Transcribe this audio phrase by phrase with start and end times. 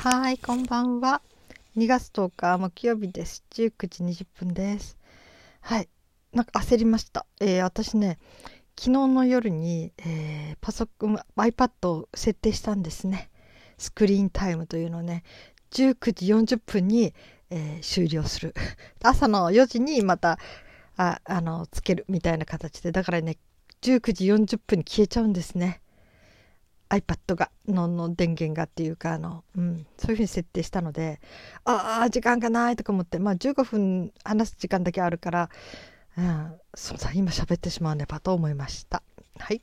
[0.00, 1.22] はい、こんばんは。
[1.76, 3.42] 2月10日木曜日です。
[3.50, 4.96] 19時20分です。
[5.60, 5.88] はい、
[6.32, 7.26] なんか焦りました。
[7.40, 8.20] えー、私ね、
[8.78, 13.28] 昨日の夜に、えー、パソコン、iPad を設定したんですね。
[13.76, 15.24] スクリーンタイムというのをね、
[15.72, 17.12] 19時40分に、
[17.50, 18.54] えー、終了する。
[19.02, 20.38] 朝の4時にまた、
[20.96, 23.36] ああの、つけるみたいな形で、だからね、
[23.82, 25.80] 19時40分に消えちゃうんですね。
[26.90, 31.20] iPad がのの電源がっていうかあの、うん、そういうふうに設定したので
[31.64, 35.50] ああ時間がないとか思ってまあ15分話す時間だけあるから、
[36.16, 39.02] うん、そうだ今喋ってしまうねばと思いました。
[39.38, 39.60] はい、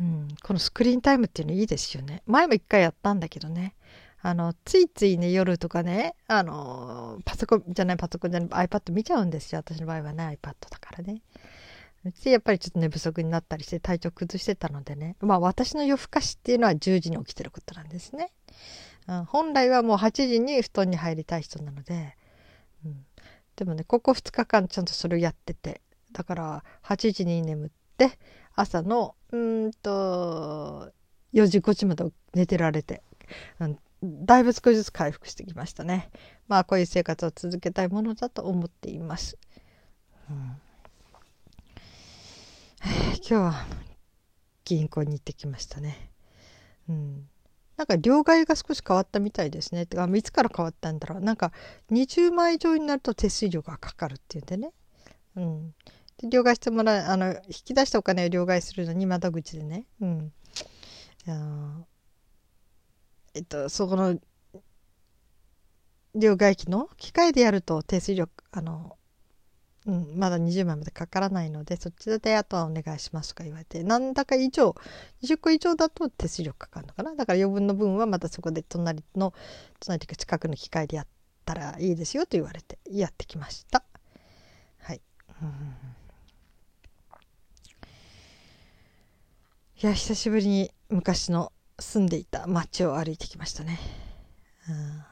[0.00, 2.22] うん、このスクリーンタイムっていうのいいですよね。
[2.26, 3.74] 前も一回やったんだけどね。
[4.26, 9.58] あのついついね夜とかねあのパソコンじゃないパソコンじゃない iPad 見ちゃうんですよ。
[9.58, 11.20] 私の場合はね iPad だからね。
[12.04, 15.16] うちやっぱりちょっと寝不足になったりして体調崩してたのでね。
[15.20, 18.32] まあ私の夜更かしっていうのは10時に起きてることなんですね、
[19.08, 22.16] うん、本来はもう8時に布団に入りたい人なので、
[22.84, 23.06] うん、
[23.56, 25.80] でもねここ2日間ちゃんとそれをやってて。
[26.14, 28.18] だから8時に眠って
[28.54, 30.92] 朝のうんと
[31.34, 33.02] 4時5時まで寝てられて、
[33.58, 33.78] うん、
[34.24, 36.08] だいぶ少しずつ回復してきましたね。
[36.46, 39.36] まあこういう生活を続けたいものだと思っています、
[40.30, 40.56] うん。
[42.84, 43.66] 今日は
[44.64, 46.10] 銀行に行ってきましたね。
[46.88, 47.28] うん。
[47.76, 49.86] なんか両替が少し変わったみたいですね。
[49.86, 51.20] てかいつから変わったんだろう。
[51.20, 51.52] なんか
[51.90, 54.72] 20万以上になると手数料がかかるっていうんでね。
[55.36, 55.74] うん。
[56.18, 59.86] で両替してもらうあの引き出したお金を両替するのに窓口でね。
[60.00, 60.32] うん。
[63.34, 64.18] えっとそこの
[66.14, 68.98] 両替機の機械でやると手数料あの
[69.86, 74.74] うん、まだ20枚までかからないのでそっちであとはお願いしますとか言われてなんだか以上
[75.22, 77.14] 20個以上だと手数料かかるのかな。
[77.14, 79.34] だから余分の分はまたそこで隣の
[79.80, 81.06] 隣と近くの機械でやっ
[81.44, 83.84] たらいいですよと言われてやってきました。
[84.78, 85.02] はい、
[85.42, 85.48] うん、
[89.82, 93.78] いや久しぶりに昔の住んでいた街を歩いてきましたね、
[94.68, 95.04] うん、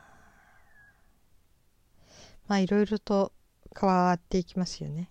[2.46, 3.32] まあいろいろと
[3.78, 5.10] 変わっていきますよね。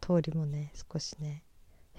[0.00, 1.44] 通りもね少しね。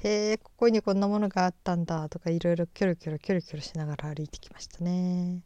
[0.03, 5.41] へえここにこんなものがあったんだとかいろいろキョロキョロキョロキョロしながら歩いてきましたね。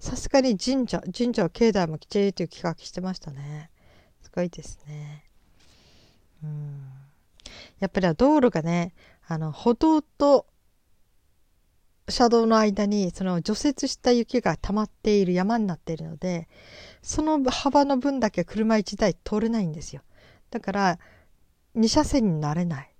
[0.00, 3.70] さすがに神社神社は境内もきちいという企画してましたね。
[4.20, 5.24] すごいですね。
[6.42, 6.92] うん。
[7.78, 8.94] やっぱり道路がね
[9.26, 10.46] あの歩道と
[12.08, 16.48] 車道の間にその除雪した雪が溜まっている山になっているので
[17.00, 20.02] その幅の分だけ車1台通れないんですよ。
[20.50, 20.98] だから
[21.76, 22.94] 2車線になれない。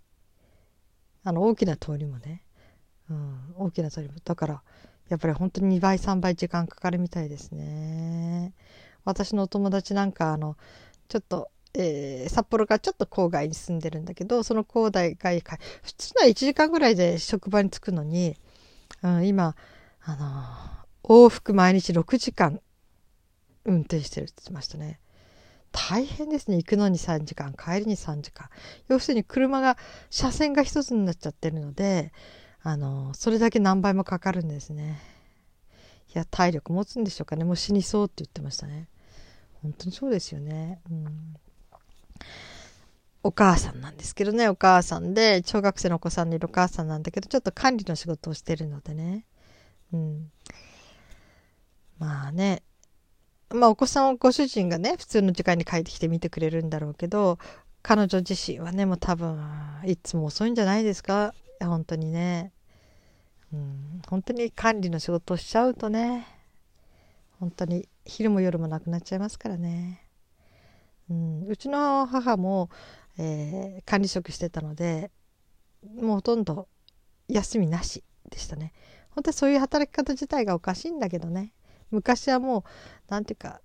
[1.24, 2.42] あの大きな通りもね、
[3.10, 4.14] うん、大きな通りも。
[4.24, 4.62] だから
[5.08, 8.54] やっぱり本当に2倍3倍時間かかるみたいですね。
[9.04, 10.56] 私のお友達なんかあの
[11.08, 15.16] ちょっとえー、札幌からちょっと郊外に住んでるんだけどその郊外
[15.82, 18.36] 普通なら1時間ぐらいで職場に着くのに
[19.02, 19.56] うん、今、
[20.04, 22.60] あの、往復毎日6時間
[23.64, 25.00] 運転してるって言ってましたね。
[25.72, 26.58] 大変ですね。
[26.58, 28.48] 行くのに3時間、帰りに3時間。
[28.88, 29.76] 要するに車が、
[30.10, 32.12] 車線が一つになっちゃってるので、
[32.62, 35.00] あの、それだけ何倍もかかるんですね。
[36.14, 37.44] いや、体力持つんでしょうかね。
[37.44, 38.88] もう死にそうって言ってましたね。
[39.62, 40.80] 本当にそうですよね。
[40.90, 41.36] うん
[43.24, 49.24] お母さんなんですけどね、お母さんで、小学生のお子さんのいるお母さんなんだけど、ちょっと管理の仕事をしてるのでね。
[49.92, 50.32] うん。
[51.98, 52.62] まあね、
[53.50, 57.38] まあお子さんをご主人がね、普通の時間に帰ってきて見てくれるんだろうけど、
[57.82, 59.40] 彼女自身はね、もう多分、
[59.84, 61.34] いつも遅いんじゃないですか。
[61.60, 62.52] 本当にね。
[63.52, 66.26] うん、本当に管理の仕事をしちゃうとね、
[67.38, 70.08] 本当に昼も夜もなくなっちゃいますからね。
[71.10, 72.70] うん、うちの母も
[73.18, 75.10] えー、管理職してたので
[76.00, 76.68] もうほとんど
[77.28, 78.72] 休みなしでしたね。
[79.10, 81.52] 本当はそういう働き方自体がおかしいんだけどね。
[81.90, 82.62] 昔はもう
[83.08, 83.60] 何て言うか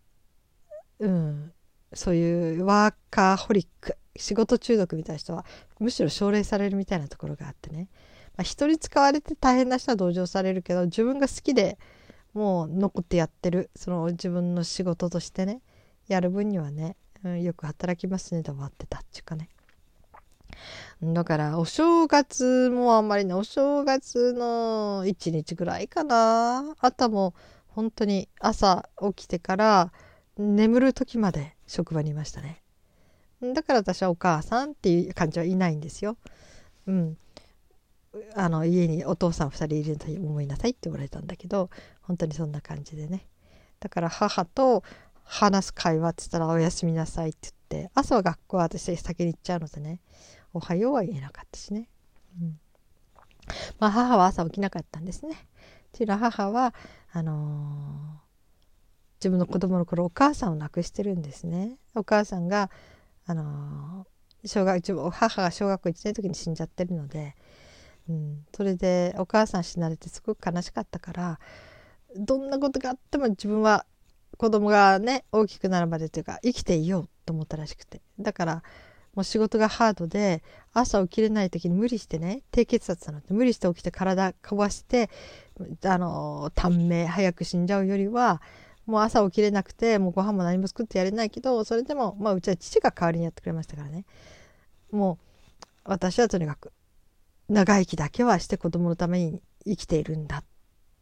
[1.00, 1.52] うん
[1.94, 5.46] そういうワーカーホリック仕事中毒みたいな人は
[5.80, 7.88] むしろ奨励されるみたいなところがあってね、
[8.36, 11.78] まあ、人に使われて大変な人は同情されるけど自分が好きで
[12.34, 15.62] もう残ってやってるその自分の仕事としてね
[16.08, 19.50] やる分にはねうん、よく働きますねで終わってたっていうかね。
[21.02, 26.76] だからお正月もあんまりねお正月の1日ぐらいかな。
[26.80, 27.34] あとはもう
[27.68, 29.92] 本当に朝起きてから
[30.38, 32.64] 眠る時まで職場にいましたね。
[33.42, 36.18] だから私はお母さんっていう感じはいないんですよ。
[36.88, 37.18] うん、
[38.34, 41.70] あの家にお父さん2人いると思いなさいって言われたんだけど
[42.02, 43.28] 本当にそんな感じでね。
[43.80, 44.84] だから母と
[45.28, 50.00] 話す会話って言ったら「おやすみなさい」って言って朝は学校は私先に行っちゃうのでね
[50.54, 51.90] 「おはよう」は言えなかったしね、
[52.42, 52.60] うん、
[53.80, 55.34] まあ母は朝起きなかったんですね。
[55.34, 55.38] っ
[55.92, 56.74] ていうのは母は
[57.12, 58.20] あのー、
[59.20, 61.78] 自分の子供の頃お母さんを亡くしてるんですね。
[61.96, 62.70] お母さんが
[63.26, 67.36] あのー、小学母が小学校1年の時に死んじゃってるので、
[68.10, 71.40] うん、それでお母さん死なれてすごく悲しかったから
[72.16, 73.86] どんなことがあっても自分は
[74.38, 78.02] 子供がね大きくなるまでというか生きていようと思ったらしくて。
[78.20, 78.64] だから
[79.16, 80.44] もう仕事がハードで
[80.74, 85.10] 朝起きれない時に無理してね低血圧なのって無理して起きて体壊して
[85.84, 88.44] あの短命早く死んじゃうよりは
[88.86, 94.06] もう朝起きれなくてもうご飯も何も作ってやれないけどそれでも、まあ、うちは父が代わりにやってくれましたからね。
[94.92, 96.72] もう私はとにかく
[97.50, 100.44] 長生きだけはして子供のために生きているんだっ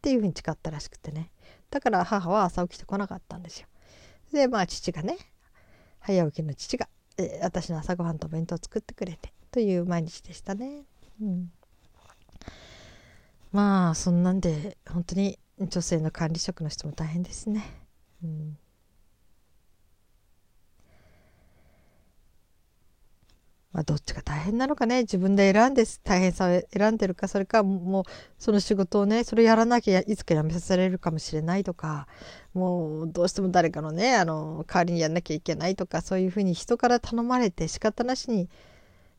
[0.00, 1.30] ていうふうに誓ったらしくてね。
[1.70, 3.68] だから母は朝起きてこなかったんですよ。
[4.32, 5.18] でまあ父がね
[6.00, 10.84] 早起きの父が、え私の朝ごはんと弁当を作ってくれてという毎日でしたね。
[11.20, 11.50] うん、
[13.52, 17.64] まあそんなんで本当に女性の管理職の人も大変ですね。
[18.22, 18.58] うん
[23.76, 28.04] まあ、どっちが大変なのかね自分で選んで大変さを選んでるかそれかもう
[28.38, 32.08] その仕事をねそれやらなきゃいつか辞めさせられるかもしれないとか
[32.54, 38.48] もうどうしても誰かのねあの代わりにやんなきゃいけないとかそういうふうに人から頼まれて仕方なしに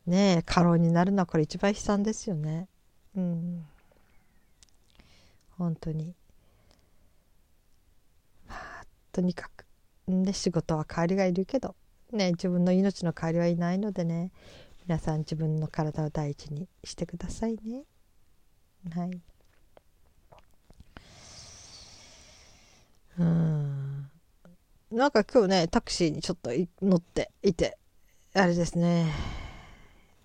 [0.07, 2.67] ね過労になるのはこれ一番悲惨ですよね。
[3.15, 3.63] うん
[5.51, 6.15] 本当に。
[8.47, 9.67] まあとにかく
[10.07, 11.75] で仕事は代わりがいるけど
[12.11, 14.31] ね自分の命の代わりはいないのでね
[14.87, 17.83] 皆さん自分の体を第一にしてくださいね。
[18.89, 19.21] はい。
[23.19, 24.09] うん。
[24.91, 26.51] なんか今日ねタクシーにちょっと
[26.81, 27.77] 乗っていて
[28.33, 29.11] あれですね。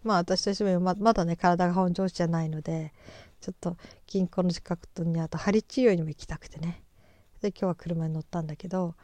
[0.05, 2.93] まあ私としてもままだね体が本調子じゃないので
[3.40, 3.76] ちょっと
[4.06, 6.84] 銀行の近くにあと針治療にも行きたくてね。
[7.40, 8.94] で今日は車に乗ったんだけど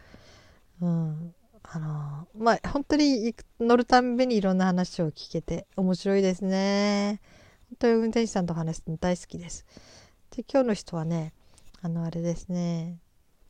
[0.80, 1.34] うん。
[1.62, 7.20] あのまあ本当に乗るたんびにいろんな話を聞けて面白いですね。
[7.70, 9.66] 本当に運転手さんと話すの大好きです。
[10.30, 11.32] で今日の人はね
[11.82, 12.98] あのあれですね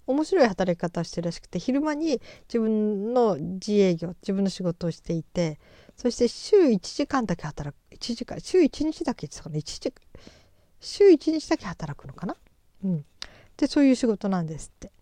[0.07, 5.59] 面白い働き方をしてるらしくて昼間に自分の自営業自分の仕事をしていて
[5.97, 10.03] そして週1時間だけ働く1時間週1日だけですかね1時間
[10.81, 12.37] 週1日だけ働くのかな？
[12.85, 13.05] うん
[13.57, 14.93] でそういう仕事なんですって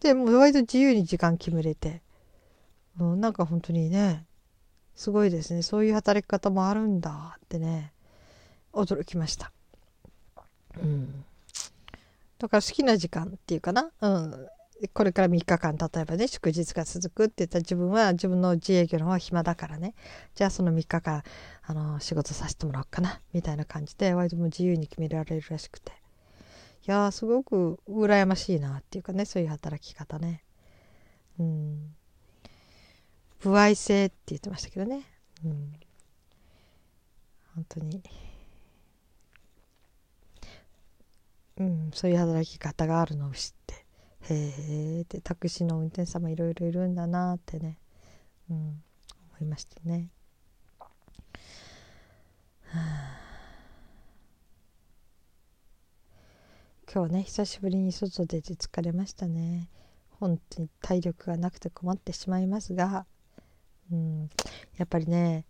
[0.00, 2.02] でもう割と自由に時間決めれて
[2.98, 4.26] うん、なんか本当にね
[4.94, 5.62] すごいですね。
[5.62, 7.92] そういう働き方もあるんだってね
[8.72, 9.52] 驚きました。
[10.76, 11.24] うん、
[12.38, 14.48] だから好きな時間っていうかな、うん、
[14.92, 19.94] これから3日間例えばね祝日が続くって言ったら自分は自分の自営業の方は暇だからね。
[20.34, 21.22] じゃあその3日間
[21.64, 23.20] あの仕事させてもらおうかな。
[23.32, 25.92] みたいな感じで割とも自由に決められるらしくて。
[26.86, 30.42] いやすごく羨ましいなっていうかねそういう働き方ね。
[31.38, 31.94] うん。
[33.38, 35.04] 不愛性って言ってましたけどね、
[35.44, 35.72] うん、
[37.54, 38.02] 本当に、
[41.58, 43.86] うん、そういう働き方があるのを知って。
[44.30, 47.78] へえってタクシーの運転手様いろいろいるんだなってね、
[48.50, 48.82] うん、思
[49.40, 50.10] いましたね。
[50.78, 50.86] は
[52.74, 53.18] あ。
[56.92, 59.68] 今日はね久しぶりに外出て疲れましたね。
[60.10, 63.06] 本当に体力がなくて困ってしまいますが。
[63.90, 64.30] うん、
[64.76, 65.44] やっぱりね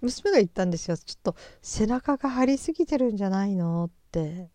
[0.00, 0.96] 娘が言ったんですよ。
[0.96, 4.48] ちょっと背中が張りすぎてるんじゃないのって。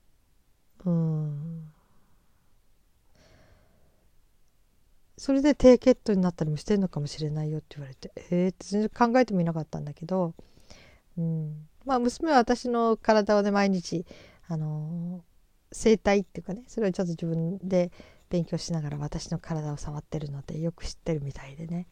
[0.85, 1.71] うん。
[5.17, 8.11] それで低血糖になったりもしてんのかもしれないよって言われて。
[8.31, 10.33] えー、って全然考えてもいなかったんだけど、
[11.17, 14.05] うん、まあ娘は私の体をね毎日
[14.47, 15.23] あの
[15.71, 17.91] 整体っていうかねそれをちょっと自分で
[18.29, 21.87] 勉強しながら私の体を触ってるのでよく知ってるみたいでね。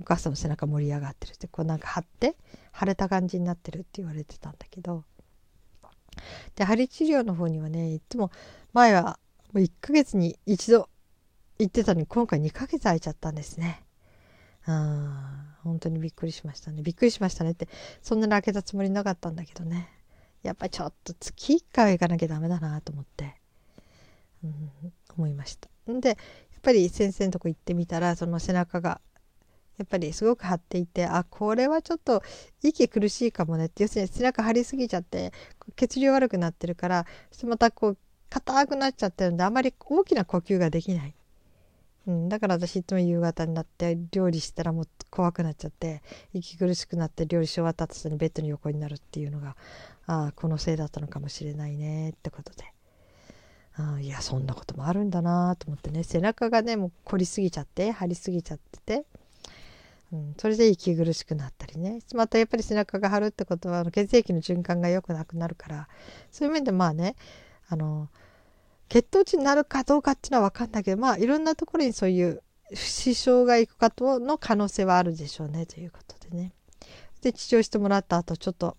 [0.00, 2.36] お母さんの背中盛り上がってるってこうなんか張って
[2.78, 5.04] 腫れた感じになってるって言われてたんだけど
[6.56, 8.30] で針治療の方にはねいつも
[8.72, 9.18] 前は
[9.52, 10.88] もう1ヶ月に一度
[11.58, 13.84] 行ってたのに今回2ヶ月空いちゃったんですね。
[14.66, 17.68] うん本当にびっくりしましたねびっくりしましたねって
[18.02, 19.88] そんなに開けたつもりなかったんだけどね
[20.42, 23.34] やっぱちょっと月1回は行かなきゃダメだなと思って、
[24.44, 24.70] うん、
[25.16, 25.68] 思いました。
[25.88, 26.16] でやっ
[26.60, 29.00] ぱり先生のとこ行ってみたらその背中が
[29.78, 32.22] やっぱりすごく張っていてあこれはちょっと
[32.62, 35.32] 息苦しいかもねって要するに背中張りすぎちゃって
[35.76, 37.06] 血流悪くなってるから
[37.44, 41.14] またこう硬くなっちゃってるんであまり大きな呼吸ができない、
[42.08, 46.02] うん、だから私いつも夕方になって料理したらもう怖くなっちゃって
[46.34, 49.56] 息苦しくなって料理し終わった後にベッドに横になるっていうのが
[50.06, 52.64] ああこのせいだったのかもしれないねってことで。
[53.80, 59.04] あいやそんなこともあるんだなと思ってね背中がねもう凝りすぎちゃって張りすぎちゃってて、
[60.12, 65.88] うん、それで息苦しくなったりねまたやっぱり背中が張るってことは血液の循環が良くなくなるから
[66.30, 67.14] そういう面でまあね
[67.68, 68.08] あの
[68.88, 72.42] 血糖値になるかどうかっていうのは分かんないけどまあいろんなところにそういう
[72.74, 76.52] 支障がいくかとの可能性はあるでしょうねということでね。
[77.22, 78.76] で治療してもらった後ちょっと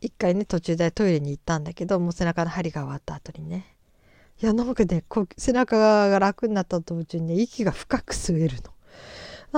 [0.00, 3.74] 一回ね途中でトイレに行ったんだけどもう背中の針が終わった後にね
[4.42, 5.78] いやなんかねこう背中
[6.08, 8.73] が楽になった途中にね息が深く吸えるの。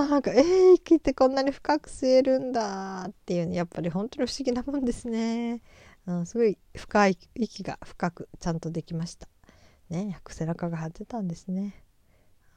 [0.04, 5.62] なんかえー、息ってこんなに深く吸えるんだっていうねやっぱり本当に不思議なもんですね。
[6.06, 9.28] うん、すごい深い息が深くちゃんとできました。
[9.88, 11.82] ね背中が張ってたんですね。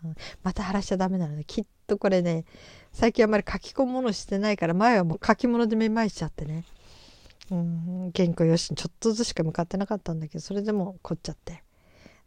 [0.04, 2.46] うん、また晴らしちゃダメなのできっとこれね
[2.92, 6.64] 最近あんまり書き込むものしてないから前はもう書き物でめまいしちゃってね
[7.52, 11.64] うん原稿用紙にちょっとずつしか向かってなかったんだけどそれでも凝っちゃって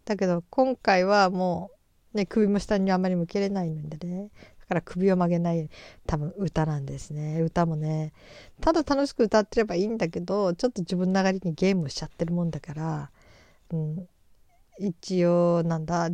[0.05, 1.71] だけど今回はも
[2.15, 4.29] うね首も下にあまり向けれないのでね
[4.73, 5.69] から首を曲げない
[6.07, 7.41] 多分歌なんですね。
[7.43, 8.13] 歌もね
[8.61, 13.11] ただ楽しく歌ってればいいんだけどちょっと自分ながりにゲームしちゃってるもんだから、
[13.71, 14.09] うん、
[14.79, 16.09] 一応なんだ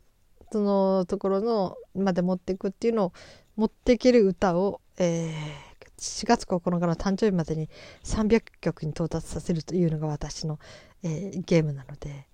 [0.52, 3.14] そのところのまで持っていくっていうのを
[3.56, 7.70] 持っていける歌を、えー、4月9日の誕生日までに
[8.04, 10.60] 300曲に到達させるというのが私の、
[11.04, 12.28] えー、ゲームなので、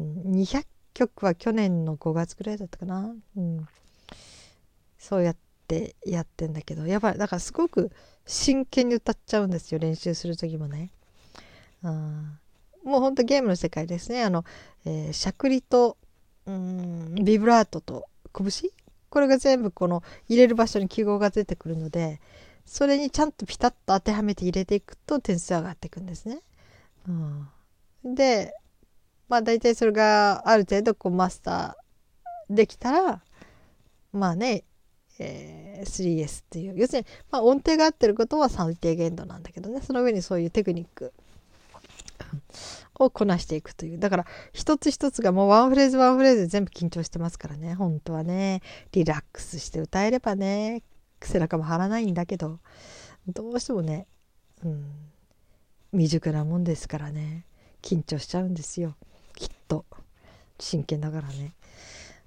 [0.00, 3.68] うん、200曲は去年の5月ぐらいだったかな、うん、
[4.98, 5.36] そうやっ
[5.68, 7.90] てやってんだけどやばいだからすごく
[8.24, 10.90] 真剣に歌っちゃうんですよ練習する時もね。
[11.82, 12.38] うん
[12.82, 14.22] もうほんとゲームの世界ですね。
[14.22, 14.44] あの、
[14.84, 15.96] えー、しゃくりと
[16.46, 18.70] うんビブラートと拳
[19.16, 22.20] これが全部この入れる場所に記号が出てくるので
[22.66, 26.40] それにちゃんとピタッと当てはめて入れていくと点数上がっていくんですね。
[27.08, 28.52] うん、で
[29.30, 33.22] まあ大体それがある程度こうマスターできたら
[34.12, 34.64] まあね
[35.18, 36.74] えー、3S っていう。
[36.76, 39.80] 要するに、まあ、音程が合ってることは最低限度なんだけどね。
[39.80, 41.14] その上にそういうテクニック
[42.98, 43.98] をこなしていくという。
[43.98, 47.74] だから一つ一つがもうワンフレーズワンフレーズで全部緊張してますからね。
[47.74, 48.62] 本当はね。
[48.92, 50.82] リラックスして歌えればね。
[51.22, 52.60] 背中も張らないんだけど。
[53.26, 54.06] どうしてもね、
[54.62, 55.10] うん、
[55.92, 57.44] 未熟なもんですからね。
[57.82, 58.96] 緊張しちゃうんですよ。
[59.34, 59.84] きっと。
[60.58, 61.54] 真剣だからね。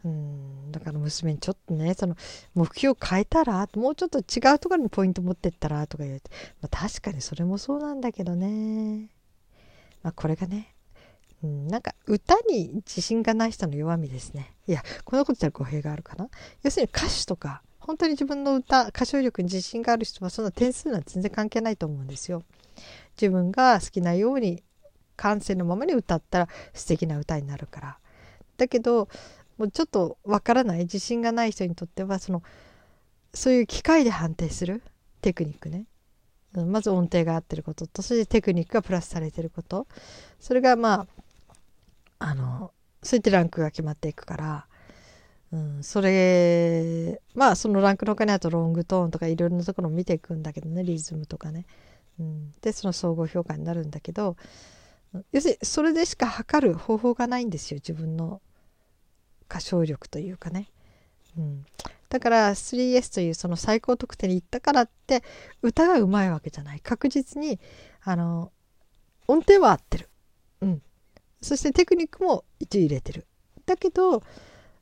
[0.03, 0.71] うん。
[0.71, 2.15] だから娘にちょっとねその
[2.53, 6.29] 目標を変えたらもうちょっと違うところにポイント持ってったらとか言われて、
[6.61, 9.09] まあ、確かにそれもそうなんだけどね、
[10.03, 10.75] まあ、これがね、
[11.43, 14.53] うん、なんか歌に自信がない人の弱みですね。
[14.67, 16.29] いやこんなこと言ったら語弊があるかな。
[16.63, 22.43] 要するに歌手とか本当に自分の歌歌唱力に自信がある人はそんな点数なんて全然関係ないと思うんですよ。
[23.19, 24.63] 自分が好きなように
[25.15, 27.97] 感性のままに歌ったら素敵な歌になるから。
[28.57, 29.07] だけど
[29.57, 32.43] もうちょっとわからない自信がない人にとってはその
[33.33, 34.81] そういう機械で判定する
[35.21, 35.85] テクニックね。
[36.53, 39.87] まず音程が合ってることとそれでテクニックがプラスされてること。
[40.39, 41.07] それがまあ
[42.19, 44.67] あのそういったランクが決まっていくから、
[45.51, 51.65] うん、それまあそのランクの他にあとロングトーンとかいろいろなところを見ていくんだけどねリズムとかね、
[52.19, 54.35] うん、でその総合評価になるんだけど
[55.31, 58.41] 要するにそれでしか測る方法がないんですよ自分の
[59.49, 60.69] 歌唱力というかね、
[61.37, 61.65] うん、
[62.09, 65.23] だから 3S というその最高得点に行ったからって
[65.61, 66.79] 歌がうまいわけじゃない。
[66.79, 67.59] 確実に
[68.03, 68.51] あの
[69.27, 70.09] 音程は合ってる、
[70.61, 70.81] うん、
[71.41, 73.27] そしてテクニックも一応入れてる。
[73.65, 74.23] だけど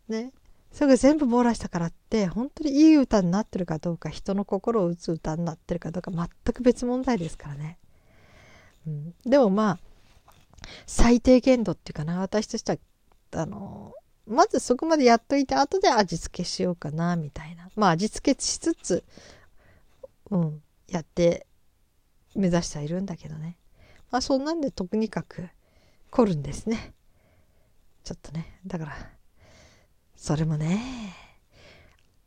[0.08, 0.32] ね
[0.72, 7.78] それが全部網羅したからって本当にいい歌になってるかどうか人の心を打つ歌になってるかどうか全く別問題ですからね、
[8.86, 9.80] うん、でもまあ
[10.86, 12.20] 最低限度っていうかな。
[12.20, 12.78] 私としては
[13.32, 13.94] あの
[14.28, 17.70] まずそこまでやっといて後で味付けしようかなみたいな。
[17.76, 19.04] まあ味付けしつつ
[20.30, 21.48] うんやって
[22.36, 23.58] 目指してはいるんだけどね。
[24.12, 25.48] まあそんなんでとにかく
[26.12, 26.94] 凝るんですね。
[28.04, 28.60] ちょっとね。
[28.66, 28.96] だから
[30.16, 31.14] それもね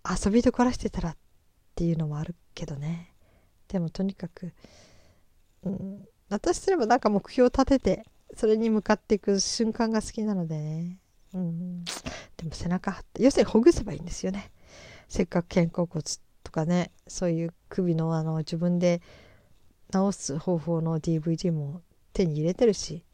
[0.09, 1.17] 遊びで凝らしてたらっ
[1.75, 3.13] ていうのもあるけどね。
[3.69, 4.53] でもとにかく、
[5.63, 10.99] うん、私すればなんか目標を立ててそれに向かっていく瞬間が好きなのでね、
[11.35, 14.51] うん、でも背中張って要するにほぐせばいいんですよね。
[15.09, 16.05] せっかく肩甲骨
[16.43, 19.03] とかねそういう首のあの自分で
[19.93, 21.83] 治す方法の DVD も
[22.13, 23.05] 手に入れてるし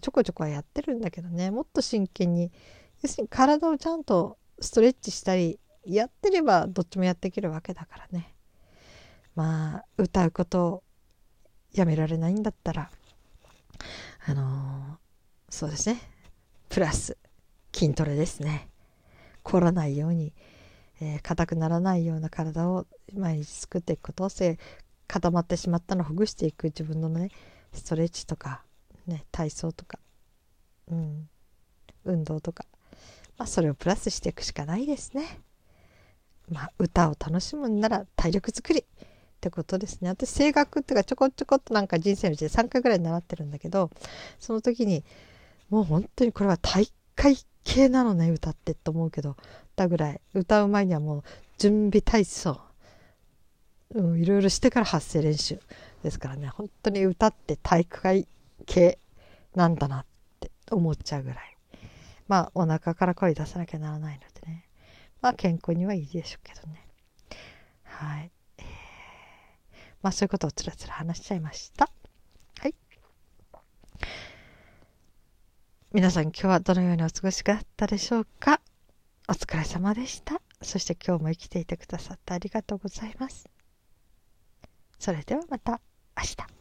[0.00, 1.50] ちょこちょこはやってるんだけどね。
[1.50, 2.52] もっと真剣に
[3.02, 8.34] 要するに体をちゃんとストレッチしたりやってればどっちもやっていけるわけだからね。
[9.34, 10.82] まあ歌うことを
[11.72, 12.90] やめられないんだったら
[14.26, 16.00] あのー、そうですね。
[16.68, 17.16] プラス
[17.72, 18.68] 筋トレですね
[19.42, 20.32] 凝らないように
[21.00, 24.58] えー、硬くならないような体を毎日作っていくことせ
[25.08, 27.30] 固まってしまったのをほぐしていく自分のね
[27.72, 28.62] ストレッチとか、
[29.06, 29.98] ね、体操とか、
[30.88, 31.28] うん、
[32.04, 32.64] 運動とか、
[33.38, 35.40] まあ、それをプラスしていくしかないですね。
[36.48, 38.84] まあ、歌を楽しむんなら体力づくりっ
[39.40, 40.10] てことですね。
[40.10, 43.90] 私声楽っていうかちょこちょこっとなんか人生のうちで3回ぐらい習ってるんだけど
[44.38, 45.04] その時に
[45.70, 49.36] もう本当にこれは大会系なのね歌ってと思うけど
[49.76, 51.22] だぐらい歌う前にはもう
[51.58, 52.60] 準備体操、
[53.94, 54.02] う。
[54.14, 55.60] ん、いろいろしてから発声練習
[56.02, 56.48] ですからね。
[56.48, 58.28] 本当に歌って体育会
[58.66, 58.98] 系
[59.54, 60.06] なんだなっ
[60.40, 61.56] て思っちゃうぐらい。
[62.28, 64.64] まあお腹から声出さなきゃならないのでね。
[65.20, 66.90] まあ健康にはいいでしょうけどね。
[68.00, 68.64] はい、えー、
[70.02, 71.90] まあそういうことをつらつら話しちゃいました
[72.60, 72.74] はい
[75.92, 78.60] 皆さん今日はどのようにお過ごしだったでしょうか？
[79.28, 80.40] お疲れ様でした。
[80.62, 83.48] そして今日も生きていてくださってありがとうございます。
[85.00, 85.80] それではまた
[86.16, 86.59] 明日。